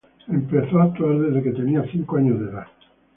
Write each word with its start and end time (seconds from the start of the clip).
Empezó 0.29 0.79
a 0.81 0.85
actuar 0.85 1.19
desde 1.19 1.43
que 1.43 1.51
tenía 1.51 1.85
cinco 1.91 2.17
años 2.17 2.39
de 2.39 2.47
edad. 2.47 2.65